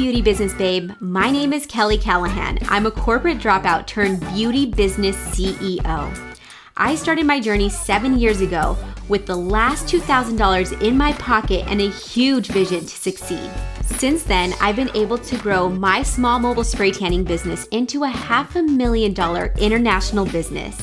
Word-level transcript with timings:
beauty 0.00 0.22
business 0.22 0.54
babe. 0.54 0.92
My 0.98 1.30
name 1.30 1.52
is 1.52 1.66
Kelly 1.66 1.98
Callahan. 1.98 2.58
I'm 2.68 2.86
a 2.86 2.90
corporate 2.90 3.36
dropout 3.36 3.86
turned 3.86 4.18
beauty 4.32 4.64
business 4.64 5.14
CEO. 5.14 6.34
I 6.74 6.94
started 6.94 7.26
my 7.26 7.38
journey 7.38 7.68
seven 7.68 8.18
years 8.18 8.40
ago 8.40 8.78
with 9.10 9.26
the 9.26 9.36
last 9.36 9.84
$2,000 9.88 10.80
in 10.80 10.96
my 10.96 11.12
pocket 11.12 11.66
and 11.68 11.82
a 11.82 11.90
huge 11.90 12.46
vision 12.48 12.80
to 12.80 12.88
succeed. 12.88 13.50
Since 13.84 14.22
then, 14.22 14.54
I've 14.58 14.74
been 14.74 14.88
able 14.96 15.18
to 15.18 15.36
grow 15.36 15.68
my 15.68 16.02
small 16.02 16.38
mobile 16.38 16.64
spray 16.64 16.92
tanning 16.92 17.22
business 17.22 17.66
into 17.66 18.04
a 18.04 18.08
half 18.08 18.56
a 18.56 18.62
million 18.62 19.12
dollar 19.12 19.52
international 19.58 20.24
business. 20.24 20.80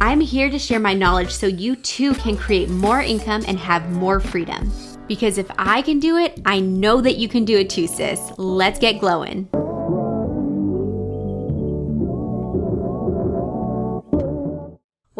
I'm 0.00 0.20
here 0.20 0.48
to 0.48 0.58
share 0.58 0.80
my 0.80 0.94
knowledge 0.94 1.32
so 1.32 1.48
you 1.48 1.76
too 1.76 2.14
can 2.14 2.38
create 2.38 2.70
more 2.70 3.02
income 3.02 3.44
and 3.46 3.58
have 3.58 3.92
more 3.92 4.20
freedom. 4.20 4.72
Because 5.08 5.38
if 5.38 5.50
I 5.58 5.82
can 5.82 5.98
do 5.98 6.16
it, 6.16 6.40
I 6.44 6.60
know 6.60 7.00
that 7.00 7.16
you 7.16 7.28
can 7.28 7.44
do 7.44 7.58
it 7.58 7.70
too, 7.70 7.86
sis. 7.86 8.32
Let's 8.38 8.78
get 8.78 9.00
glowing. 9.00 9.48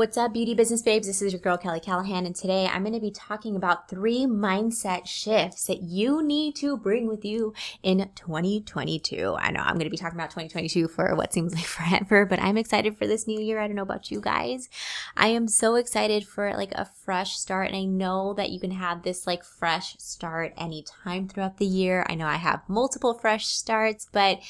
What's 0.02 0.16
up, 0.16 0.33
beauty 0.33 0.52
business 0.55 0.83
babes? 0.83 1.06
This 1.06 1.23
is 1.23 1.33
your 1.33 1.38
girl, 1.38 1.56
Kelly 1.56 1.79
Callahan, 1.79 2.27
and 2.27 2.34
today 2.34 2.66
I'm 2.66 2.83
going 2.83 2.93
to 2.93 2.98
be 2.98 3.12
talking 3.12 3.55
about 3.55 3.88
three 3.88 4.27
mindset 4.27 5.06
shifts 5.06 5.66
that 5.66 5.83
you 5.83 6.24
need 6.24 6.56
to 6.56 6.77
bring 6.77 7.06
with 7.06 7.24
you 7.24 7.55
in 7.84 8.10
2022. 8.16 9.37
I 9.38 9.52
know 9.52 9.60
I'm 9.60 9.74
going 9.74 9.84
to 9.84 9.91
be 9.91 9.96
talking 9.96 10.19
about 10.19 10.30
2022 10.30 10.88
for 10.88 11.15
what 11.15 11.33
seems 11.33 11.55
like 11.55 11.65
forever, 11.66 12.27
but 12.27 12.41
I'm 12.41 12.57
excited 12.57 12.98
for 12.98 13.07
this 13.07 13.29
new 13.29 13.41
year. 13.41 13.60
I 13.60 13.69
don't 13.69 13.77
know 13.77 13.83
about 13.83 14.10
you 14.10 14.20
guys. 14.20 14.69
I 15.16 15.29
am 15.29 15.46
so 15.46 15.76
excited 15.76 16.26
for 16.26 16.52
like 16.57 16.73
a 16.73 16.85
fresh 17.04 17.37
start, 17.37 17.69
and 17.69 17.76
I 17.76 17.85
know 17.85 18.35
that 18.35 18.51
you 18.51 18.59
can 18.59 18.73
have 18.73 19.04
this 19.04 19.24
like 19.24 19.45
fresh 19.45 19.96
start 19.98 20.52
anytime 20.57 21.29
throughout 21.29 21.59
the 21.59 21.65
year. 21.65 22.04
I 22.09 22.16
know 22.16 22.26
I 22.26 22.38
have 22.38 22.69
multiple 22.69 23.15
fresh 23.15 23.46
starts, 23.46 24.09
but 24.10 24.41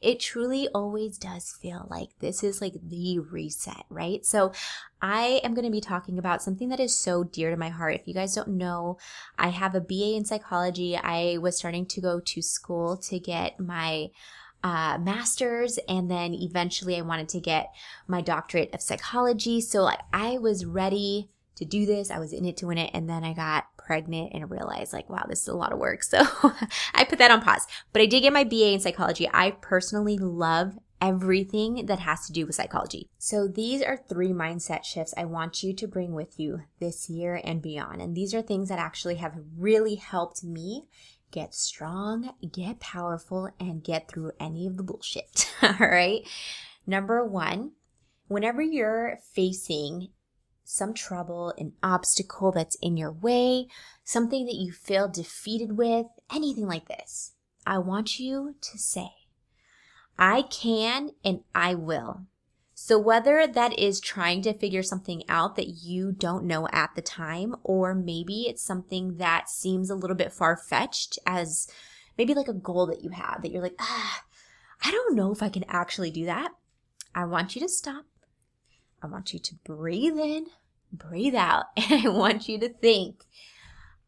it 0.00 0.20
truly 0.20 0.68
always 0.74 1.18
does 1.18 1.52
feel 1.60 1.86
like 1.90 2.10
this 2.20 2.42
is 2.42 2.60
like 2.60 2.74
the 2.82 3.18
reset, 3.18 3.84
right? 3.88 4.24
So 4.24 4.52
I 5.00 5.40
am 5.42 5.54
going 5.54 5.64
to 5.64 5.70
be 5.70 5.80
talking 5.80 6.18
about 6.18 6.42
something 6.42 6.68
that 6.68 6.80
is 6.80 6.94
so 6.94 7.24
dear 7.24 7.50
to 7.50 7.56
my 7.56 7.70
heart. 7.70 7.94
If 7.94 8.08
you 8.08 8.14
guys 8.14 8.34
don't 8.34 8.48
know, 8.48 8.98
I 9.38 9.48
have 9.48 9.74
a 9.74 9.80
BA 9.80 10.14
in 10.14 10.24
psychology. 10.24 10.96
I 10.96 11.38
was 11.38 11.56
starting 11.56 11.86
to 11.86 12.00
go 12.00 12.20
to 12.20 12.42
school 12.42 12.96
to 12.98 13.18
get 13.18 13.58
my 13.58 14.10
uh, 14.62 14.98
master's 14.98 15.78
and 15.88 16.10
then 16.10 16.34
eventually 16.34 16.96
I 16.96 17.02
wanted 17.02 17.28
to 17.30 17.40
get 17.40 17.72
my 18.06 18.20
doctorate 18.20 18.74
of 18.74 18.80
psychology. 18.80 19.60
So 19.60 19.82
like 19.82 20.00
I 20.12 20.38
was 20.38 20.64
ready 20.64 21.30
to 21.56 21.64
do 21.64 21.86
this. 21.86 22.10
I 22.10 22.18
was 22.18 22.32
in 22.32 22.44
it 22.44 22.56
to 22.58 22.66
win 22.66 22.78
it. 22.78 22.90
And 22.94 23.08
then 23.08 23.24
I 23.24 23.32
got 23.32 23.64
pregnant 23.76 24.32
and 24.34 24.50
realized 24.50 24.92
like, 24.92 25.10
wow, 25.10 25.24
this 25.28 25.42
is 25.42 25.48
a 25.48 25.54
lot 25.54 25.72
of 25.72 25.78
work. 25.78 26.02
So 26.06 26.24
I 26.94 27.04
put 27.04 27.18
that 27.18 27.30
on 27.30 27.42
pause. 27.42 27.66
But 27.92 28.02
I 28.02 28.06
did 28.06 28.20
get 28.20 28.32
my 28.32 28.44
BA 28.44 28.72
in 28.72 28.80
psychology. 28.80 29.28
I 29.32 29.50
personally 29.50 30.18
love 30.18 30.78
everything 31.00 31.86
that 31.86 32.00
has 32.00 32.26
to 32.26 32.32
do 32.32 32.46
with 32.46 32.54
psychology. 32.54 33.08
So 33.18 33.48
these 33.48 33.82
are 33.82 33.96
three 33.96 34.30
mindset 34.30 34.84
shifts 34.84 35.14
I 35.16 35.24
want 35.24 35.62
you 35.62 35.74
to 35.74 35.88
bring 35.88 36.14
with 36.14 36.38
you 36.38 36.62
this 36.80 37.10
year 37.10 37.40
and 37.42 37.60
beyond. 37.60 38.00
And 38.00 38.16
these 38.16 38.34
are 38.34 38.42
things 38.42 38.68
that 38.68 38.78
actually 38.78 39.16
have 39.16 39.34
really 39.56 39.96
helped 39.96 40.42
me 40.42 40.86
get 41.30 41.54
strong, 41.54 42.32
get 42.52 42.80
powerful, 42.80 43.50
and 43.60 43.82
get 43.82 44.08
through 44.08 44.32
any 44.40 44.66
of 44.66 44.76
the 44.76 44.82
bullshit. 44.82 45.52
All 45.62 45.74
right. 45.78 46.26
Number 46.86 47.24
one, 47.24 47.72
whenever 48.28 48.62
you're 48.62 49.18
facing 49.34 50.08
some 50.66 50.92
trouble, 50.92 51.54
an 51.58 51.72
obstacle 51.82 52.50
that's 52.50 52.76
in 52.82 52.96
your 52.96 53.12
way, 53.12 53.68
something 54.04 54.46
that 54.46 54.56
you 54.56 54.72
feel 54.72 55.08
defeated 55.08 55.76
with, 55.76 56.06
anything 56.32 56.66
like 56.66 56.88
this, 56.88 57.32
I 57.66 57.78
want 57.78 58.18
you 58.18 58.56
to 58.60 58.78
say, 58.78 59.10
I 60.18 60.42
can 60.42 61.10
and 61.24 61.40
I 61.54 61.74
will. 61.74 62.22
So, 62.74 62.98
whether 62.98 63.46
that 63.46 63.78
is 63.78 64.00
trying 64.00 64.42
to 64.42 64.52
figure 64.52 64.82
something 64.82 65.22
out 65.28 65.56
that 65.56 65.68
you 65.68 66.12
don't 66.12 66.44
know 66.44 66.68
at 66.72 66.94
the 66.94 67.00
time, 67.00 67.54
or 67.62 67.94
maybe 67.94 68.42
it's 68.42 68.62
something 68.62 69.16
that 69.16 69.48
seems 69.48 69.88
a 69.88 69.94
little 69.94 70.16
bit 70.16 70.32
far 70.32 70.56
fetched 70.56 71.18
as 71.24 71.68
maybe 72.18 72.34
like 72.34 72.48
a 72.48 72.52
goal 72.52 72.86
that 72.86 73.02
you 73.02 73.10
have 73.10 73.40
that 73.40 73.50
you're 73.50 73.62
like, 73.62 73.76
ah, 73.80 74.24
I 74.84 74.90
don't 74.90 75.14
know 75.14 75.32
if 75.32 75.42
I 75.42 75.48
can 75.48 75.64
actually 75.68 76.10
do 76.10 76.26
that. 76.26 76.50
I 77.14 77.24
want 77.24 77.54
you 77.54 77.62
to 77.62 77.68
stop 77.68 78.04
I 79.02 79.08
want 79.08 79.32
you 79.32 79.38
to 79.38 79.54
breathe 79.64 80.18
in, 80.18 80.46
breathe 80.92 81.34
out, 81.34 81.66
and 81.76 82.06
I 82.06 82.10
want 82.10 82.48
you 82.48 82.58
to 82.60 82.68
think, 82.68 83.24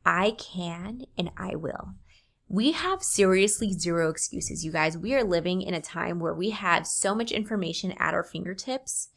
I 0.04 0.32
can 0.32 1.02
and 1.16 1.30
I 1.36 1.54
will. 1.54 1.94
We 2.48 2.72
have 2.72 3.02
seriously 3.02 3.72
zero 3.72 4.08
excuses, 4.08 4.64
you 4.64 4.72
guys. 4.72 4.96
We 4.96 5.14
are 5.14 5.22
living 5.22 5.60
in 5.60 5.74
a 5.74 5.82
time 5.82 6.18
where 6.18 6.32
we 6.32 6.50
have 6.50 6.86
so 6.86 7.14
much 7.14 7.30
information 7.30 7.92
at 7.98 8.14
our 8.14 8.24
fingertips, 8.24 9.08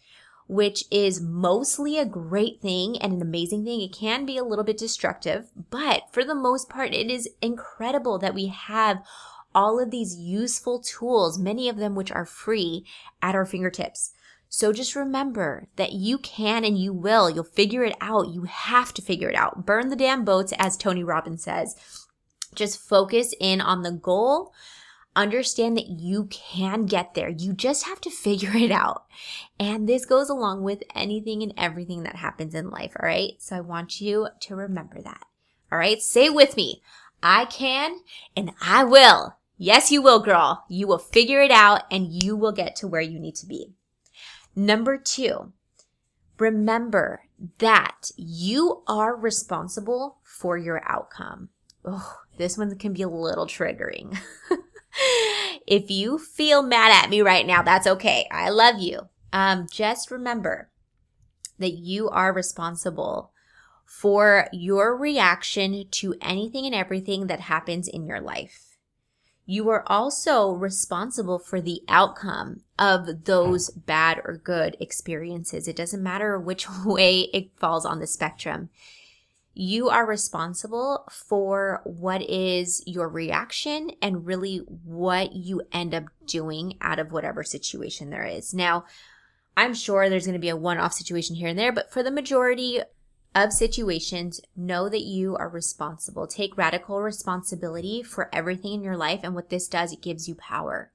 which 0.47 0.83
is 0.91 1.21
mostly 1.21 1.97
a 1.97 2.05
great 2.05 2.61
thing 2.61 2.97
and 3.01 3.13
an 3.13 3.21
amazing 3.21 3.63
thing. 3.63 3.79
It 3.79 3.93
can 3.93 4.25
be 4.25 4.37
a 4.37 4.43
little 4.43 4.65
bit 4.65 4.77
destructive, 4.77 5.49
but 5.69 6.03
for 6.11 6.25
the 6.25 6.35
most 6.35 6.67
part, 6.67 6.93
it 6.93 7.09
is 7.09 7.29
incredible 7.41 8.19
that 8.19 8.33
we 8.33 8.47
have 8.47 9.01
all 9.55 9.79
of 9.79 9.91
these 9.91 10.17
useful 10.17 10.81
tools, 10.81 11.39
many 11.39 11.69
of 11.69 11.77
them 11.77 11.95
which 11.95 12.11
are 12.11 12.25
free, 12.25 12.85
at 13.21 13.33
our 13.33 13.45
fingertips. 13.45 14.13
So 14.53 14.73
just 14.73 14.97
remember 14.97 15.69
that 15.77 15.93
you 15.93 16.17
can 16.17 16.65
and 16.65 16.77
you 16.77 16.91
will. 16.91 17.29
You'll 17.29 17.45
figure 17.45 17.85
it 17.85 17.95
out. 18.01 18.33
You 18.33 18.43
have 18.43 18.93
to 18.95 19.01
figure 19.01 19.29
it 19.29 19.35
out. 19.35 19.65
Burn 19.65 19.87
the 19.87 19.95
damn 19.95 20.25
boats, 20.25 20.51
as 20.57 20.75
Tony 20.75 21.05
Robbins 21.05 21.41
says. 21.41 21.73
Just 22.53 22.81
focus 22.81 23.33
in 23.39 23.61
on 23.61 23.81
the 23.81 23.93
goal. 23.93 24.51
Understand 25.15 25.77
that 25.77 25.87
you 25.87 26.25
can 26.25 26.85
get 26.85 27.13
there. 27.13 27.29
You 27.29 27.53
just 27.53 27.85
have 27.85 28.01
to 28.01 28.09
figure 28.11 28.53
it 28.53 28.71
out. 28.71 29.05
And 29.57 29.87
this 29.87 30.05
goes 30.05 30.29
along 30.29 30.63
with 30.63 30.83
anything 30.93 31.41
and 31.41 31.53
everything 31.55 32.03
that 32.03 32.17
happens 32.17 32.53
in 32.53 32.69
life. 32.69 32.91
All 32.99 33.07
right. 33.07 33.35
So 33.39 33.55
I 33.55 33.61
want 33.61 34.01
you 34.01 34.27
to 34.41 34.55
remember 34.55 35.01
that. 35.01 35.27
All 35.71 35.79
right. 35.79 36.01
Say 36.01 36.29
with 36.29 36.57
me. 36.57 36.81
I 37.23 37.45
can 37.45 38.01
and 38.35 38.51
I 38.61 38.83
will. 38.83 39.37
Yes, 39.57 39.93
you 39.93 40.01
will, 40.01 40.19
girl. 40.19 40.65
You 40.67 40.87
will 40.87 40.99
figure 40.99 41.41
it 41.41 41.51
out 41.51 41.83
and 41.89 42.21
you 42.21 42.35
will 42.35 42.51
get 42.51 42.75
to 42.77 42.87
where 42.87 42.99
you 42.99 43.17
need 43.17 43.35
to 43.35 43.45
be. 43.45 43.75
Number 44.55 44.97
two, 44.97 45.53
remember 46.37 47.23
that 47.59 48.11
you 48.17 48.83
are 48.87 49.15
responsible 49.15 50.17
for 50.23 50.57
your 50.57 50.81
outcome. 50.85 51.49
Oh, 51.85 52.19
this 52.37 52.57
one 52.57 52.75
can 52.77 52.93
be 52.93 53.01
a 53.01 53.09
little 53.09 53.47
triggering. 53.47 54.17
if 55.67 55.89
you 55.89 56.17
feel 56.17 56.61
mad 56.61 56.91
at 56.91 57.09
me 57.09 57.21
right 57.21 57.45
now, 57.45 57.61
that's 57.61 57.87
okay. 57.87 58.27
I 58.31 58.49
love 58.49 58.79
you. 58.79 59.09
Um, 59.33 59.67
just 59.71 60.11
remember 60.11 60.69
that 61.57 61.73
you 61.73 62.09
are 62.09 62.33
responsible 62.33 63.31
for 63.85 64.47
your 64.51 64.97
reaction 64.97 65.85
to 65.91 66.15
anything 66.21 66.65
and 66.65 66.75
everything 66.75 67.27
that 67.27 67.39
happens 67.39 67.87
in 67.87 68.05
your 68.05 68.19
life 68.21 68.70
you 69.45 69.69
are 69.69 69.83
also 69.87 70.51
responsible 70.51 71.39
for 71.39 71.59
the 71.59 71.81
outcome 71.87 72.61
of 72.77 73.25
those 73.25 73.69
bad 73.69 74.21
or 74.25 74.37
good 74.37 74.77
experiences. 74.79 75.67
It 75.67 75.75
doesn't 75.75 76.03
matter 76.03 76.39
which 76.39 76.67
way 76.85 77.29
it 77.33 77.51
falls 77.57 77.85
on 77.85 77.99
the 77.99 78.07
spectrum. 78.07 78.69
You 79.53 79.89
are 79.89 80.05
responsible 80.05 81.05
for 81.11 81.81
what 81.83 82.21
is 82.29 82.81
your 82.85 83.09
reaction 83.09 83.91
and 84.01 84.25
really 84.25 84.57
what 84.57 85.33
you 85.33 85.63
end 85.73 85.93
up 85.93 86.05
doing 86.25 86.77
out 86.79 86.99
of 86.99 87.11
whatever 87.11 87.43
situation 87.43 88.09
there 88.09 88.25
is. 88.25 88.53
Now, 88.53 88.85
I'm 89.57 89.73
sure 89.73 90.09
there's 90.09 90.25
going 90.25 90.33
to 90.33 90.39
be 90.39 90.49
a 90.49 90.55
one 90.55 90.77
off 90.77 90.93
situation 90.93 91.35
here 91.35 91.49
and 91.49 91.59
there, 91.59 91.73
but 91.73 91.91
for 91.91 92.01
the 92.01 92.11
majority 92.11 92.79
of 93.33 93.53
situations, 93.53 94.41
know 94.55 94.89
that 94.89 95.03
you 95.03 95.35
are 95.37 95.47
responsible. 95.47 96.27
Take 96.27 96.57
radical 96.57 97.01
responsibility 97.01 98.03
for 98.03 98.29
everything 98.33 98.73
in 98.73 98.83
your 98.83 98.97
life. 98.97 99.21
And 99.23 99.33
what 99.33 99.49
this 99.49 99.67
does, 99.67 99.93
it 99.93 100.01
gives 100.01 100.27
you 100.27 100.35
power. 100.35 100.91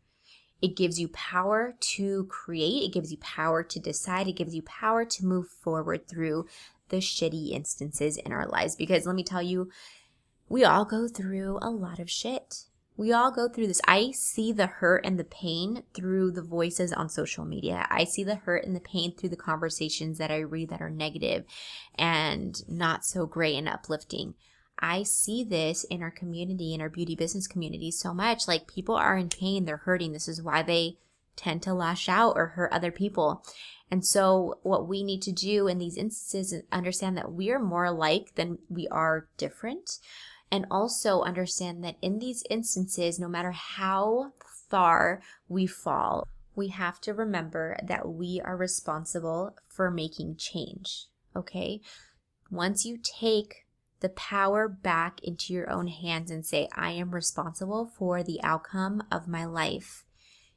It 0.60 0.76
gives 0.76 0.98
you 0.98 1.08
power 1.08 1.74
to 1.80 2.24
create. 2.24 2.84
It 2.84 2.92
gives 2.92 3.10
you 3.10 3.18
power 3.18 3.62
to 3.62 3.80
decide. 3.80 4.28
It 4.28 4.36
gives 4.36 4.54
you 4.54 4.62
power 4.62 5.04
to 5.04 5.24
move 5.24 5.48
forward 5.48 6.08
through 6.08 6.46
the 6.88 6.98
shitty 6.98 7.50
instances 7.50 8.16
in 8.16 8.32
our 8.32 8.46
lives. 8.46 8.76
Because 8.76 9.06
let 9.06 9.16
me 9.16 9.24
tell 9.24 9.42
you, 9.42 9.70
we 10.48 10.64
all 10.64 10.84
go 10.84 11.08
through 11.08 11.58
a 11.60 11.70
lot 11.70 11.98
of 11.98 12.10
shit. 12.10 12.64
We 12.96 13.12
all 13.12 13.30
go 13.30 13.48
through 13.48 13.66
this. 13.66 13.80
I 13.86 14.10
see 14.12 14.52
the 14.52 14.66
hurt 14.66 15.04
and 15.04 15.18
the 15.18 15.24
pain 15.24 15.82
through 15.92 16.30
the 16.32 16.42
voices 16.42 16.92
on 16.92 17.10
social 17.10 17.44
media. 17.44 17.86
I 17.90 18.04
see 18.04 18.24
the 18.24 18.36
hurt 18.36 18.64
and 18.64 18.74
the 18.74 18.80
pain 18.80 19.14
through 19.14 19.28
the 19.28 19.36
conversations 19.36 20.16
that 20.18 20.30
I 20.30 20.38
read 20.38 20.70
that 20.70 20.80
are 20.80 20.90
negative 20.90 21.44
and 21.96 22.62
not 22.68 23.04
so 23.04 23.26
great 23.26 23.56
and 23.56 23.68
uplifting. 23.68 24.34
I 24.78 25.02
see 25.02 25.44
this 25.44 25.84
in 25.84 26.02
our 26.02 26.10
community, 26.10 26.74
in 26.74 26.80
our 26.80 26.88
beauty 26.88 27.14
business 27.14 27.46
community 27.46 27.90
so 27.90 28.14
much. 28.14 28.48
Like 28.48 28.66
people 28.66 28.94
are 28.94 29.16
in 29.16 29.28
pain, 29.28 29.64
they're 29.64 29.78
hurting. 29.78 30.12
This 30.12 30.28
is 30.28 30.42
why 30.42 30.62
they 30.62 30.96
tend 31.34 31.62
to 31.62 31.74
lash 31.74 32.08
out 32.08 32.32
or 32.36 32.48
hurt 32.48 32.72
other 32.72 32.90
people. 32.90 33.44
And 33.90 34.04
so, 34.04 34.58
what 34.62 34.88
we 34.88 35.04
need 35.04 35.22
to 35.22 35.32
do 35.32 35.68
in 35.68 35.78
these 35.78 35.96
instances 35.96 36.52
is 36.52 36.64
understand 36.72 37.16
that 37.16 37.32
we 37.32 37.50
are 37.50 37.60
more 37.60 37.84
alike 37.84 38.32
than 38.34 38.58
we 38.68 38.88
are 38.88 39.28
different 39.36 39.98
And 40.50 40.66
also 40.70 41.22
understand 41.22 41.82
that 41.84 41.96
in 42.00 42.18
these 42.18 42.44
instances, 42.48 43.18
no 43.18 43.28
matter 43.28 43.50
how 43.50 44.32
far 44.70 45.20
we 45.48 45.66
fall, 45.66 46.26
we 46.54 46.68
have 46.68 47.00
to 47.02 47.12
remember 47.12 47.76
that 47.82 48.08
we 48.08 48.40
are 48.44 48.56
responsible 48.56 49.56
for 49.68 49.90
making 49.90 50.36
change. 50.36 51.06
Okay? 51.34 51.80
Once 52.50 52.84
you 52.84 52.98
take 53.02 53.66
the 54.00 54.08
power 54.10 54.68
back 54.68 55.20
into 55.22 55.52
your 55.52 55.70
own 55.70 55.88
hands 55.88 56.30
and 56.30 56.44
say, 56.44 56.68
I 56.74 56.92
am 56.92 57.10
responsible 57.10 57.90
for 57.98 58.22
the 58.22 58.40
outcome 58.42 59.02
of 59.10 59.28
my 59.28 59.44
life, 59.44 60.04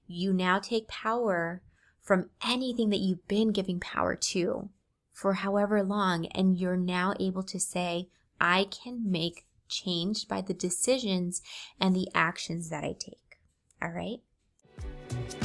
you 0.07 0.33
now 0.33 0.59
take 0.59 0.87
power 0.87 1.61
from 2.01 2.29
anything 2.45 2.89
that 2.89 2.99
you've 2.99 3.27
been 3.27 3.51
giving 3.51 3.79
power 3.79 4.15
to 4.15 4.69
for 5.11 5.33
however 5.33 5.83
long. 5.83 6.25
And 6.27 6.57
you're 6.57 6.77
now 6.77 7.13
able 7.19 7.43
to 7.43 7.59
say, 7.59 8.07
I 8.39 8.65
can 8.65 9.09
make 9.09 9.45
change 9.69 10.27
by 10.27 10.41
the 10.41 10.53
decisions 10.53 11.41
and 11.79 11.95
the 11.95 12.07
actions 12.13 12.69
that 12.69 12.83
I 12.83 12.95
take. 12.99 13.39
All 13.81 13.91
right. 13.91 14.19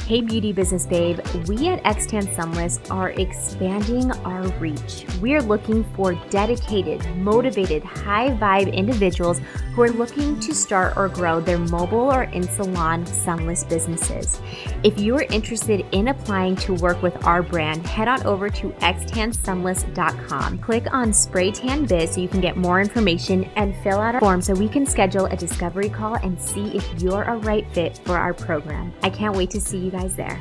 Hey, 0.07 0.21
beauty 0.21 0.53
business 0.53 0.85
babe. 0.85 1.19
We 1.47 1.67
at 1.67 1.83
Xtan 1.83 2.31
Sunless 2.35 2.79
are 2.91 3.09
expanding 3.09 4.11
our 4.23 4.47
reach. 4.59 5.03
We're 5.19 5.41
looking 5.41 5.83
for 5.95 6.13
dedicated, 6.29 7.03
motivated, 7.17 7.83
high 7.83 8.29
vibe 8.29 8.71
individuals 8.71 9.41
who 9.73 9.81
are 9.81 9.89
looking 9.89 10.39
to 10.41 10.53
start 10.53 10.95
or 10.95 11.09
grow 11.09 11.41
their 11.41 11.57
mobile 11.57 12.13
or 12.13 12.25
in 12.25 12.43
salon 12.43 13.03
sunless 13.07 13.63
businesses. 13.63 14.39
If 14.83 14.99
you 14.99 15.15
are 15.15 15.23
interested 15.31 15.83
in 15.91 16.09
applying 16.09 16.55
to 16.57 16.75
work 16.75 17.01
with 17.01 17.25
our 17.25 17.41
brand, 17.41 17.87
head 17.87 18.07
on 18.07 18.23
over 18.27 18.47
to 18.47 18.69
xtansunless.com. 18.69 20.59
Click 20.59 20.93
on 20.93 21.13
Spray 21.13 21.49
Tan 21.49 21.85
Biz 21.85 22.11
so 22.11 22.21
you 22.21 22.27
can 22.27 22.41
get 22.41 22.57
more 22.57 22.79
information 22.79 23.45
and 23.55 23.75
fill 23.77 23.99
out 23.99 24.13
our 24.13 24.21
form 24.21 24.43
so 24.43 24.53
we 24.53 24.69
can 24.69 24.85
schedule 24.85 25.25
a 25.25 25.35
discovery 25.35 25.89
call 25.89 26.13
and 26.17 26.39
see 26.39 26.77
if 26.77 27.01
you're 27.01 27.23
a 27.23 27.37
right 27.37 27.67
fit 27.73 27.99
for 28.05 28.15
our 28.15 28.35
program. 28.35 28.93
I 29.01 29.09
can't 29.09 29.35
wait 29.35 29.49
to 29.49 29.59
see 29.59 29.79
you 29.79 29.94
guys 29.95 30.15
there. 30.17 30.37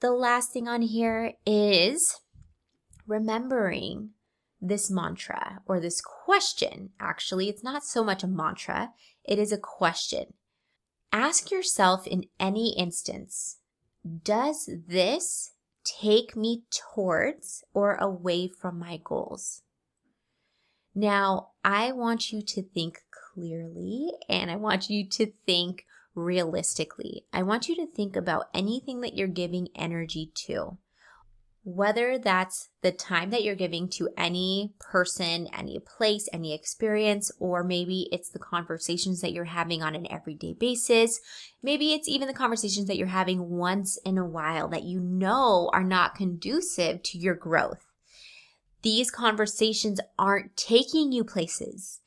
The 0.00 0.10
last 0.10 0.52
thing 0.52 0.68
on 0.68 0.80
here 0.80 1.34
is 1.44 2.18
remembering 3.06 4.10
this 4.58 4.90
mantra 4.90 5.60
or 5.66 5.78
this 5.78 6.00
question. 6.00 6.90
Actually, 6.98 7.50
it's 7.50 7.62
not 7.62 7.84
so 7.84 8.02
much 8.02 8.22
a 8.22 8.26
mantra, 8.26 8.92
it 9.22 9.38
is 9.38 9.52
a 9.52 9.58
question. 9.58 10.32
Ask 11.12 11.50
yourself 11.50 12.06
in 12.06 12.24
any 12.40 12.74
instance 12.78 13.58
Does 14.24 14.70
this 14.88 15.52
take 15.84 16.34
me 16.34 16.62
towards 16.70 17.64
or 17.74 17.96
away 17.96 18.48
from 18.48 18.78
my 18.78 18.98
goals? 19.04 19.62
Now, 20.94 21.50
I 21.62 21.92
want 21.92 22.32
you 22.32 22.40
to 22.40 22.62
think 22.62 23.02
clearly 23.10 24.10
and 24.26 24.50
I 24.50 24.56
want 24.56 24.88
you 24.88 25.06
to 25.10 25.32
think 25.44 25.84
realistically. 26.18 27.24
I 27.32 27.42
want 27.42 27.68
you 27.68 27.76
to 27.76 27.86
think 27.86 28.16
about 28.16 28.48
anything 28.52 29.00
that 29.00 29.14
you're 29.16 29.28
giving 29.28 29.68
energy 29.74 30.32
to, 30.46 30.78
whether 31.64 32.18
that's 32.18 32.68
the 32.82 32.92
time 32.92 33.30
that 33.30 33.44
you're 33.44 33.54
giving 33.54 33.88
to 33.90 34.08
any 34.16 34.74
person, 34.80 35.48
any 35.52 35.78
place, 35.78 36.28
any 36.32 36.54
experience, 36.54 37.30
or 37.38 37.62
maybe 37.62 38.08
it's 38.10 38.30
the 38.30 38.38
conversations 38.38 39.20
that 39.20 39.32
you're 39.32 39.44
having 39.44 39.82
on 39.82 39.94
an 39.94 40.10
everyday 40.10 40.54
basis. 40.54 41.20
Maybe 41.62 41.92
it's 41.92 42.08
even 42.08 42.26
the 42.26 42.34
conversations 42.34 42.86
that 42.88 42.96
you're 42.96 43.06
having 43.06 43.50
once 43.50 43.98
in 44.04 44.18
a 44.18 44.26
while 44.26 44.68
that 44.68 44.84
you 44.84 45.00
know 45.00 45.70
are 45.72 45.84
not 45.84 46.14
conducive 46.14 47.02
to 47.04 47.18
your 47.18 47.34
growth. 47.34 47.86
These 48.82 49.10
conversations 49.10 50.00
aren't 50.18 50.56
taking 50.56 51.12
you 51.12 51.24
places. 51.24 52.00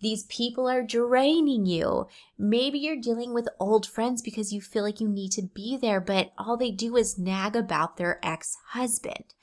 These 0.00 0.24
people 0.24 0.68
are 0.68 0.82
draining 0.82 1.66
you. 1.66 2.06
Maybe 2.38 2.78
you're 2.78 3.00
dealing 3.00 3.34
with 3.34 3.48
old 3.58 3.86
friends 3.86 4.22
because 4.22 4.52
you 4.52 4.60
feel 4.60 4.84
like 4.84 5.00
you 5.00 5.08
need 5.08 5.32
to 5.32 5.42
be 5.42 5.76
there, 5.76 6.00
but 6.00 6.32
all 6.38 6.56
they 6.56 6.70
do 6.70 6.96
is 6.96 7.18
nag 7.18 7.56
about 7.56 7.96
their 7.96 8.24
ex 8.24 8.56
husband. 8.68 9.34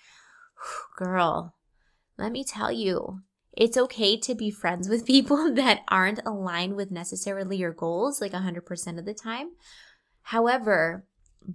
Girl, 0.95 1.55
let 2.17 2.31
me 2.31 2.43
tell 2.43 2.71
you, 2.71 3.21
it's 3.51 3.77
okay 3.77 4.17
to 4.17 4.35
be 4.35 4.49
friends 4.49 4.87
with 4.87 5.05
people 5.07 5.53
that 5.53 5.81
aren't 5.89 6.21
aligned 6.25 6.75
with 6.75 6.91
necessarily 6.91 7.57
your 7.57 7.73
goals, 7.73 8.21
like 8.21 8.31
100% 8.31 8.97
of 8.97 9.05
the 9.05 9.13
time. 9.13 9.51
However, 10.23 11.05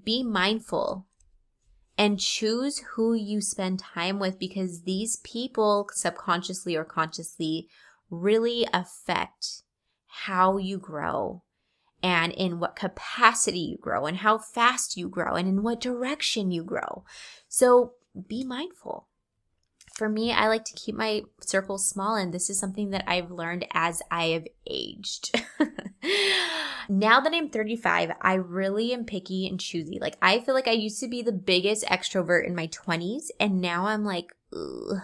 be 0.04 0.22
mindful 0.22 1.06
and 1.98 2.20
choose 2.20 2.78
who 2.94 3.14
you 3.14 3.40
spend 3.40 3.78
time 3.78 4.18
with 4.18 4.38
because 4.38 4.82
these 4.82 5.16
people, 5.16 5.88
subconsciously 5.92 6.76
or 6.76 6.84
consciously, 6.84 7.68
really 8.10 8.66
affect 8.72 9.62
how 10.06 10.56
you 10.56 10.78
grow 10.78 11.42
and 12.02 12.32
in 12.32 12.58
what 12.58 12.76
capacity 12.76 13.60
you 13.60 13.78
grow 13.78 14.06
and 14.06 14.18
how 14.18 14.38
fast 14.38 14.96
you 14.96 15.08
grow 15.08 15.34
and 15.34 15.48
in 15.48 15.62
what 15.62 15.80
direction 15.80 16.50
you 16.50 16.64
grow. 16.64 17.04
So 17.48 17.94
be 18.28 18.44
mindful. 18.44 19.06
For 19.94 20.08
me, 20.08 20.32
I 20.32 20.48
like 20.48 20.64
to 20.64 20.72
keep 20.74 20.94
my 20.94 21.24
circles 21.40 21.86
small, 21.86 22.14
and 22.14 22.32
this 22.32 22.48
is 22.48 22.58
something 22.58 22.88
that 22.90 23.04
I've 23.06 23.30
learned 23.30 23.66
as 23.74 24.00
I 24.10 24.28
have 24.28 24.46
aged. 24.66 25.34
now 26.88 27.20
that 27.20 27.34
I'm 27.34 27.50
35, 27.50 28.12
I 28.22 28.34
really 28.34 28.94
am 28.94 29.04
picky 29.04 29.46
and 29.46 29.60
choosy. 29.60 29.98
Like, 30.00 30.16
I 30.22 30.40
feel 30.40 30.54
like 30.54 30.68
I 30.68 30.72
used 30.72 31.00
to 31.00 31.08
be 31.08 31.20
the 31.20 31.32
biggest 31.32 31.84
extrovert 31.84 32.46
in 32.46 32.54
my 32.54 32.68
20s, 32.68 33.26
and 33.38 33.60
now 33.60 33.86
I'm 33.86 34.04
like, 34.04 34.34
ugh. 34.54 35.02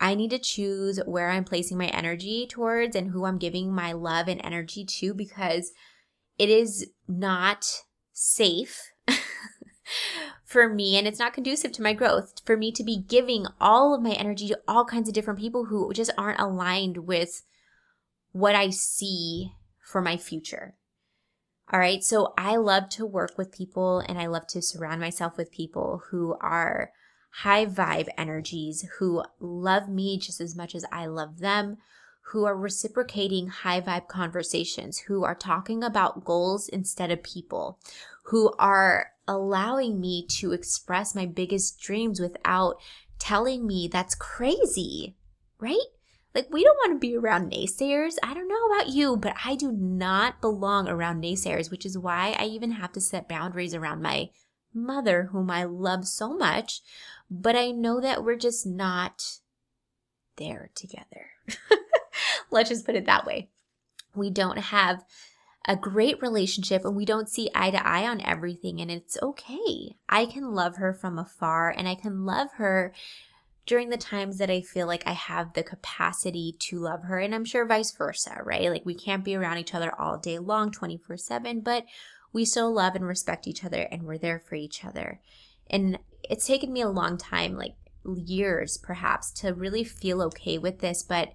I 0.00 0.14
need 0.14 0.30
to 0.30 0.38
choose 0.38 0.98
where 1.04 1.28
I'm 1.28 1.44
placing 1.44 1.76
my 1.76 1.88
energy 1.88 2.46
towards 2.46 2.96
and 2.96 3.10
who 3.10 3.26
I'm 3.26 3.38
giving 3.38 3.72
my 3.72 3.92
love 3.92 4.28
and 4.28 4.40
energy 4.42 4.84
to 4.84 5.12
because 5.12 5.72
it 6.38 6.48
is 6.48 6.90
not 7.06 7.82
safe 8.12 8.80
for 10.44 10.68
me 10.70 10.96
and 10.96 11.06
it's 11.06 11.18
not 11.18 11.34
conducive 11.34 11.72
to 11.72 11.82
my 11.82 11.92
growth 11.92 12.32
for 12.46 12.56
me 12.56 12.72
to 12.72 12.82
be 12.82 13.04
giving 13.06 13.46
all 13.60 13.94
of 13.94 14.02
my 14.02 14.12
energy 14.12 14.48
to 14.48 14.58
all 14.66 14.86
kinds 14.86 15.06
of 15.06 15.14
different 15.14 15.38
people 15.38 15.66
who 15.66 15.92
just 15.92 16.10
aren't 16.16 16.40
aligned 16.40 17.06
with 17.06 17.42
what 18.32 18.54
I 18.54 18.70
see 18.70 19.52
for 19.84 20.00
my 20.00 20.16
future. 20.16 20.76
All 21.72 21.78
right. 21.78 22.02
So 22.02 22.32
I 22.38 22.56
love 22.56 22.88
to 22.90 23.06
work 23.06 23.36
with 23.36 23.52
people 23.52 24.00
and 24.00 24.18
I 24.18 24.26
love 24.26 24.46
to 24.48 24.62
surround 24.62 25.00
myself 25.00 25.36
with 25.36 25.52
people 25.52 26.02
who 26.10 26.36
are 26.40 26.90
high 27.30 27.66
vibe 27.66 28.08
energies 28.18 28.86
who 28.98 29.22
love 29.38 29.88
me 29.88 30.18
just 30.18 30.40
as 30.40 30.56
much 30.56 30.74
as 30.74 30.84
I 30.92 31.06
love 31.06 31.38
them, 31.38 31.78
who 32.32 32.44
are 32.44 32.56
reciprocating 32.56 33.48
high 33.48 33.80
vibe 33.80 34.08
conversations, 34.08 34.98
who 34.98 35.24
are 35.24 35.34
talking 35.34 35.82
about 35.82 36.24
goals 36.24 36.68
instead 36.68 37.10
of 37.10 37.22
people, 37.22 37.78
who 38.24 38.52
are 38.58 39.12
allowing 39.26 40.00
me 40.00 40.26
to 40.26 40.52
express 40.52 41.14
my 41.14 41.26
biggest 41.26 41.80
dreams 41.80 42.20
without 42.20 42.76
telling 43.18 43.66
me 43.66 43.88
that's 43.88 44.14
crazy, 44.14 45.16
right? 45.58 45.78
Like, 46.34 46.48
we 46.50 46.62
don't 46.62 46.76
want 46.76 46.92
to 46.92 46.98
be 46.98 47.16
around 47.16 47.50
naysayers. 47.50 48.14
I 48.22 48.34
don't 48.34 48.48
know 48.48 48.66
about 48.66 48.88
you, 48.88 49.16
but 49.16 49.34
I 49.44 49.56
do 49.56 49.72
not 49.72 50.40
belong 50.40 50.88
around 50.88 51.22
naysayers, 51.22 51.70
which 51.70 51.84
is 51.84 51.98
why 51.98 52.36
I 52.38 52.44
even 52.44 52.72
have 52.72 52.92
to 52.92 53.00
set 53.00 53.28
boundaries 53.28 53.74
around 53.74 54.00
my 54.02 54.30
mother, 54.74 55.28
whom 55.32 55.50
I 55.50 55.64
love 55.64 56.06
so 56.06 56.34
much, 56.34 56.80
but 57.30 57.56
I 57.56 57.70
know 57.70 58.00
that 58.00 58.24
we're 58.24 58.36
just 58.36 58.66
not 58.66 59.38
there 60.36 60.70
together. 60.74 61.30
Let's 62.50 62.70
just 62.70 62.86
put 62.86 62.96
it 62.96 63.06
that 63.06 63.26
way. 63.26 63.50
We 64.14 64.30
don't 64.30 64.58
have 64.58 65.04
a 65.66 65.76
great 65.76 66.20
relationship 66.22 66.84
and 66.84 66.96
we 66.96 67.04
don't 67.04 67.28
see 67.28 67.50
eye 67.54 67.70
to 67.70 67.86
eye 67.86 68.08
on 68.08 68.20
everything, 68.22 68.80
and 68.80 68.90
it's 68.90 69.18
okay. 69.22 69.96
I 70.08 70.26
can 70.26 70.54
love 70.54 70.76
her 70.76 70.92
from 70.92 71.18
afar 71.18 71.70
and 71.70 71.88
I 71.88 71.94
can 71.94 72.24
love 72.24 72.48
her 72.56 72.92
during 73.66 73.90
the 73.90 73.96
times 73.96 74.38
that 74.38 74.50
I 74.50 74.62
feel 74.62 74.86
like 74.86 75.06
I 75.06 75.12
have 75.12 75.52
the 75.52 75.62
capacity 75.62 76.56
to 76.58 76.80
love 76.80 77.04
her, 77.04 77.18
and 77.18 77.34
I'm 77.34 77.44
sure 77.44 77.64
vice 77.64 77.92
versa, 77.92 78.40
right? 78.42 78.70
Like 78.70 78.84
we 78.84 78.94
can't 78.94 79.24
be 79.24 79.36
around 79.36 79.58
each 79.58 79.74
other 79.74 79.92
all 79.96 80.18
day 80.18 80.38
long, 80.38 80.72
24 80.72 81.16
7, 81.16 81.60
but 81.60 81.84
we 82.32 82.44
still 82.44 82.72
love 82.72 82.94
and 82.94 83.06
respect 83.06 83.46
each 83.46 83.64
other 83.64 83.82
and 83.90 84.02
we're 84.02 84.18
there 84.18 84.38
for 84.38 84.54
each 84.54 84.84
other. 84.84 85.20
And 85.68 85.98
it's 86.28 86.46
taken 86.46 86.72
me 86.72 86.80
a 86.80 86.88
long 86.88 87.16
time, 87.16 87.56
like 87.56 87.74
years 88.04 88.78
perhaps, 88.78 89.30
to 89.40 89.54
really 89.54 89.84
feel 89.84 90.22
okay 90.22 90.58
with 90.58 90.80
this. 90.80 91.02
But 91.02 91.32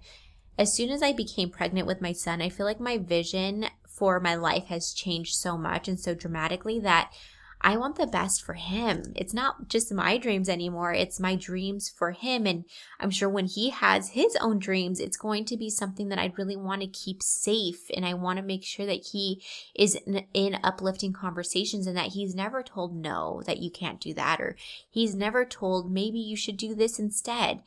as 0.58 0.72
soon 0.72 0.90
as 0.90 1.02
I 1.02 1.12
became 1.12 1.50
pregnant 1.50 1.86
with 1.86 2.00
my 2.00 2.12
son, 2.12 2.40
I 2.40 2.48
feel 2.48 2.66
like 2.66 2.80
my 2.80 2.98
vision 2.98 3.66
for 3.86 4.20
my 4.20 4.34
life 4.34 4.66
has 4.66 4.92
changed 4.92 5.34
so 5.34 5.56
much 5.56 5.88
and 5.88 5.98
so 5.98 6.14
dramatically 6.14 6.78
that 6.80 7.12
I 7.60 7.76
want 7.78 7.96
the 7.96 8.06
best 8.06 8.42
for 8.42 8.52
him. 8.54 9.12
It's 9.16 9.34
not 9.34 9.68
just 9.68 9.92
my 9.92 10.18
dreams 10.18 10.48
anymore, 10.48 10.92
it's 10.92 11.18
my 11.18 11.34
dreams 11.34 11.88
for 11.88 12.12
him. 12.12 12.46
And 12.46 12.64
I'm 13.00 13.10
sure 13.10 13.28
when 13.28 13.46
he 13.46 13.70
has 13.70 14.10
his 14.10 14.36
own 14.40 14.58
dreams, 14.58 15.00
it's 15.00 15.16
going 15.16 15.46
to 15.46 15.56
be 15.56 15.70
something 15.70 16.08
that 16.10 16.18
I 16.18 16.32
really 16.36 16.56
want 16.56 16.82
to 16.82 16.86
keep 16.86 17.22
safe. 17.22 17.90
And 17.94 18.04
I 18.04 18.14
want 18.14 18.36
to 18.38 18.44
make 18.44 18.62
sure 18.62 18.86
that 18.86 19.06
he 19.12 19.42
is 19.74 19.96
in, 20.06 20.26
in, 20.34 20.58
uplifting 20.62 21.12
conversations 21.12 21.86
and 21.86 21.96
that 21.96 22.12
he's 22.12 22.34
never 22.34 22.62
told 22.62 22.94
no, 22.94 23.42
that 23.46 23.58
you 23.58 23.70
can't 23.70 24.00
do 24.00 24.14
that, 24.14 24.40
or 24.40 24.56
he's 24.88 25.14
never 25.14 25.44
told 25.44 25.90
maybe 25.90 26.18
you 26.18 26.36
should 26.36 26.56
do 26.56 26.74
this 26.74 26.98
instead. 26.98 27.62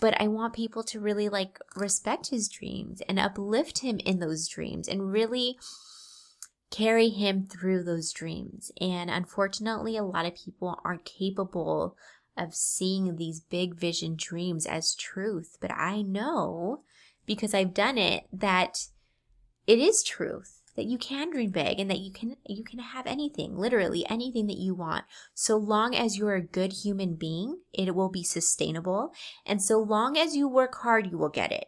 but 0.00 0.20
I 0.20 0.28
want 0.28 0.54
people 0.54 0.82
to 0.84 1.00
really 1.00 1.28
like 1.28 1.58
respect 1.76 2.30
his 2.30 2.48
dreams 2.48 3.02
and 3.08 3.18
uplift 3.18 3.80
him 3.80 3.98
in 4.00 4.18
those 4.18 4.48
dreams 4.48 4.88
and 4.88 5.12
really 5.12 5.58
carry 6.70 7.08
him 7.08 7.46
through 7.46 7.82
those 7.82 8.12
dreams. 8.12 8.70
And 8.80 9.10
unfortunately, 9.10 9.96
a 9.96 10.04
lot 10.04 10.26
of 10.26 10.36
people 10.36 10.80
aren't 10.84 11.04
capable 11.04 11.96
of 12.36 12.54
seeing 12.54 13.16
these 13.16 13.40
big 13.40 13.74
vision 13.74 14.14
dreams 14.16 14.66
as 14.66 14.94
truth. 14.94 15.58
But 15.60 15.72
I 15.72 16.02
know 16.02 16.82
because 17.26 17.54
I've 17.54 17.74
done 17.74 17.98
it 17.98 18.24
that 18.32 18.86
it 19.66 19.78
is 19.78 20.02
truth 20.02 20.60
that 20.76 20.86
you 20.86 20.98
can 20.98 21.30
dream 21.30 21.50
big 21.50 21.78
and 21.78 21.90
that 21.90 21.98
you 21.98 22.12
can 22.12 22.36
you 22.46 22.64
can 22.64 22.78
have 22.78 23.06
anything 23.06 23.56
literally 23.56 24.06
anything 24.08 24.46
that 24.46 24.56
you 24.56 24.74
want 24.74 25.04
so 25.34 25.56
long 25.56 25.94
as 25.94 26.16
you're 26.16 26.34
a 26.34 26.42
good 26.42 26.72
human 26.72 27.14
being 27.14 27.58
it 27.72 27.94
will 27.94 28.08
be 28.08 28.24
sustainable 28.24 29.12
and 29.44 29.60
so 29.60 29.78
long 29.78 30.16
as 30.16 30.34
you 30.34 30.48
work 30.48 30.76
hard 30.76 31.10
you 31.10 31.18
will 31.18 31.28
get 31.28 31.52
it 31.52 31.66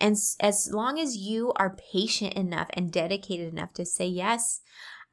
and 0.00 0.16
as 0.40 0.70
long 0.72 0.98
as 0.98 1.16
you 1.16 1.52
are 1.56 1.76
patient 1.92 2.34
enough 2.34 2.68
and 2.74 2.92
dedicated 2.92 3.52
enough 3.52 3.72
to 3.74 3.84
say 3.84 4.06
yes 4.06 4.60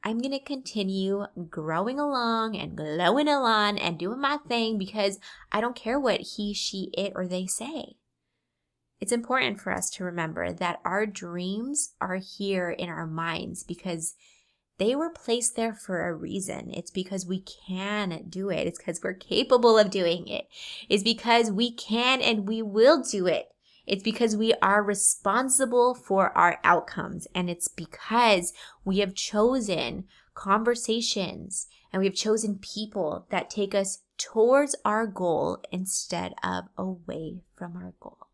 I'm 0.04 0.18
going 0.18 0.32
to 0.32 0.38
continue 0.38 1.26
growing 1.50 1.98
along 1.98 2.56
and 2.56 2.76
glowing 2.76 3.26
along 3.26 3.78
and 3.78 3.98
doing 3.98 4.20
my 4.20 4.38
thing 4.46 4.78
because 4.78 5.18
I 5.50 5.60
don't 5.60 5.74
care 5.74 5.98
what 5.98 6.20
he, 6.20 6.54
she, 6.54 6.90
it, 6.96 7.12
or 7.16 7.26
they 7.26 7.46
say. 7.46 7.96
It's 9.00 9.12
important 9.12 9.60
for 9.60 9.72
us 9.72 9.90
to 9.90 10.04
remember 10.04 10.52
that 10.52 10.80
our 10.84 11.06
dreams 11.06 11.94
are 12.00 12.16
here 12.16 12.70
in 12.70 12.88
our 12.88 13.06
minds 13.06 13.64
because 13.64 14.14
they 14.78 14.94
were 14.94 15.10
placed 15.10 15.56
there 15.56 15.74
for 15.74 16.08
a 16.08 16.14
reason. 16.14 16.70
It's 16.72 16.90
because 16.90 17.26
we 17.26 17.44
can 17.66 18.24
do 18.28 18.50
it. 18.50 18.66
It's 18.66 18.78
because 18.78 19.00
we're 19.02 19.14
capable 19.14 19.78
of 19.78 19.90
doing 19.90 20.28
it. 20.28 20.46
It's 20.88 21.02
because 21.02 21.50
we 21.50 21.72
can 21.72 22.20
and 22.20 22.48
we 22.48 22.62
will 22.62 23.02
do 23.02 23.26
it. 23.26 23.48
It's 23.88 24.02
because 24.02 24.36
we 24.36 24.52
are 24.60 24.82
responsible 24.82 25.94
for 25.94 26.36
our 26.36 26.60
outcomes. 26.62 27.26
And 27.34 27.48
it's 27.48 27.68
because 27.68 28.52
we 28.84 28.98
have 28.98 29.14
chosen 29.14 30.04
conversations 30.34 31.66
and 31.92 32.00
we 32.00 32.06
have 32.06 32.14
chosen 32.14 32.58
people 32.58 33.26
that 33.30 33.50
take 33.50 33.74
us 33.74 34.02
towards 34.18 34.76
our 34.84 35.06
goal 35.06 35.62
instead 35.72 36.34
of 36.44 36.64
away 36.76 37.40
from 37.56 37.76
our 37.76 37.94
goal. 37.98 38.28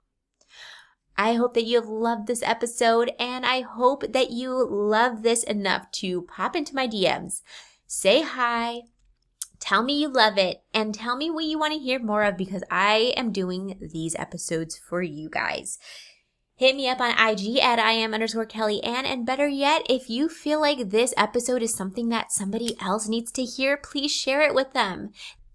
I 1.16 1.34
hope 1.34 1.54
that 1.54 1.64
you 1.64 1.76
have 1.76 1.88
loved 1.88 2.26
this 2.26 2.42
episode 2.42 3.12
and 3.20 3.46
I 3.46 3.61
hope 3.61 4.12
that 4.12 4.30
you 4.30 4.66
love 4.68 5.23
this 5.23 5.44
enough 5.44 5.90
to 5.92 6.23
pop 6.23 6.56
into 6.56 6.75
my 6.75 6.88
DMs, 6.88 7.42
say 7.87 8.23
hi, 8.23 8.82
tell 9.64 9.83
me 9.83 9.99
you 9.99 10.09
love 10.09 10.37
it, 10.37 10.62
and 10.75 10.94
tell 10.94 11.16
me 11.16 11.30
what 11.30 11.47
you 11.47 11.59
want 11.59 11.73
to 11.73 11.78
hear 11.78 11.99
more 11.99 12.23
of 12.23 12.37
because 12.37 12.62
I 12.71 13.14
am 13.16 13.33
doing 13.33 13.78
these 13.80 14.14
episodes 14.16 14.78
for 14.78 15.00
you 15.02 15.30
guys. 15.30 15.78
Hit 16.56 16.76
me 16.76 16.88
up 16.88 17.00
on 17.00 17.12
IG 17.12 17.59
at 17.59 17.78
I 17.78 17.92
am 17.92 18.12
underscore 18.12 18.44
Kelly 18.44 18.83
Ann. 18.85 19.06
And 19.06 19.26
better 19.26 19.49
yet, 19.49 19.83
if 19.88 20.09
you 20.09 20.28
feel 20.28 20.61
like 20.61 20.90
this 20.90 21.14
episode 21.16 21.62
is 21.62 21.75
something 21.75 22.11
that 22.11 22.30
somebody 22.30 22.76
else 22.80 23.09
needs 23.09 23.33
to 23.33 23.42
hear, 23.42 23.76
please 23.76 24.12
share 24.12 24.42
it 24.42 24.54
with 24.54 24.73
them. 24.73 25.11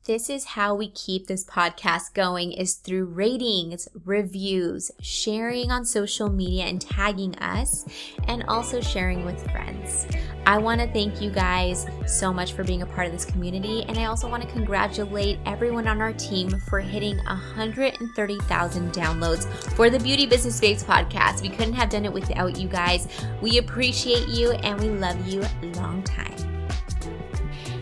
This 0.09 0.27
is 0.27 0.43
how 0.43 0.73
we 0.73 0.89
keep 0.89 1.27
this 1.27 1.45
podcast 1.45 2.15
going 2.15 2.51
is 2.51 2.73
through 2.73 3.05
ratings, 3.05 3.87
reviews, 4.05 4.89
sharing 4.99 5.69
on 5.69 5.85
social 5.85 6.29
media 6.29 6.63
and 6.63 6.81
tagging 6.81 7.37
us, 7.37 7.85
and 8.27 8.43
also 8.47 8.81
sharing 8.81 9.23
with 9.23 9.39
friends. 9.51 10.07
I 10.47 10.57
want 10.57 10.81
to 10.81 10.91
thank 10.91 11.21
you 11.21 11.29
guys 11.29 11.85
so 12.07 12.33
much 12.33 12.53
for 12.53 12.63
being 12.63 12.81
a 12.81 12.87
part 12.87 13.05
of 13.05 13.13
this 13.13 13.23
community, 13.23 13.83
and 13.83 13.99
I 13.99 14.05
also 14.05 14.27
want 14.27 14.41
to 14.41 14.49
congratulate 14.49 15.37
everyone 15.45 15.87
on 15.87 16.01
our 16.01 16.13
team 16.13 16.49
for 16.69 16.79
hitting 16.79 17.17
130,000 17.17 18.91
downloads 18.91 19.45
for 19.75 19.91
the 19.91 19.99
Beauty 19.99 20.25
Business 20.25 20.59
Babes 20.59 20.83
podcast. 20.83 21.43
We 21.43 21.49
couldn't 21.49 21.73
have 21.73 21.91
done 21.91 22.05
it 22.05 22.13
without 22.13 22.57
you 22.57 22.67
guys. 22.67 23.07
We 23.43 23.59
appreciate 23.59 24.27
you 24.27 24.53
and 24.53 24.79
we 24.79 24.89
love 24.89 25.27
you 25.27 25.45
long 25.75 26.01
time. 26.01 26.48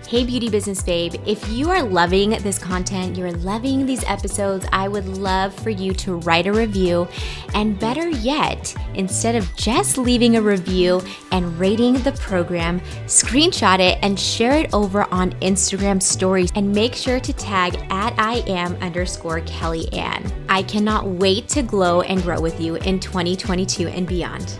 Hey, 0.08 0.24
beauty 0.24 0.50
business 0.50 0.82
babe, 0.82 1.16
if 1.26 1.50
you 1.50 1.70
are 1.70 1.84
loving 1.84 2.30
this 2.30 2.58
content, 2.58 3.18
you're 3.18 3.34
loving 3.34 3.86
these 3.86 4.06
episodes, 4.06 4.66
I 4.72 4.88
would 4.88 5.06
love 5.06 5.54
for 5.54 5.70
you 5.70 5.94
to 5.96 6.16
write 6.20 6.48
a 6.48 6.54
review. 6.54 7.10
And 7.54 7.78
better 7.78 8.08
yet, 8.08 8.74
instead 8.94 9.36
of 9.36 9.54
just 9.58 9.98
leaving 9.98 10.38
a 10.38 10.42
review 10.42 11.02
and 11.34 11.60
rating 11.60 11.96
the 11.96 12.14
program, 12.14 12.80
screenshot 13.06 13.80
it 13.80 14.00
and 14.02 14.18
share 14.18 14.54
it 14.54 14.74
over 14.74 15.04
on 15.12 15.32
Instagram 15.42 16.02
stories 16.02 16.54
and 16.56 16.72
make 16.72 16.96
sure 16.96 17.20
to 17.20 17.34
tag 17.34 17.76
at 17.90 18.18
I 18.18 18.46
am 18.48 18.76
underscore 18.76 19.42
Kelly 19.42 19.92
Ann. 19.92 20.32
I 20.48 20.64
cannot 20.64 21.06
wait 21.06 21.50
to 21.50 21.62
glow 21.62 22.00
and 22.00 22.24
grow 22.24 22.40
with 22.40 22.62
you 22.62 22.76
in 22.76 23.02
2022 23.02 23.90
and 23.90 24.08
beyond. 24.08 24.58